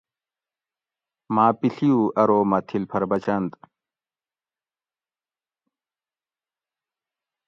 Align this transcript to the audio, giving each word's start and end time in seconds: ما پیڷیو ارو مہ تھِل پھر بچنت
ما 1.35 1.45
پیڷیو 1.59 1.97
ارو 2.21 2.39
مہ 2.49 2.59
تھِل 2.67 2.83
پھر 2.91 3.03
بچنت 3.11 3.51